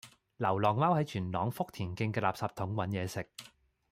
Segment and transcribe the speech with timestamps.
[0.37, 3.29] 流浪貓喺元朗福田徑嘅垃圾桶搵野食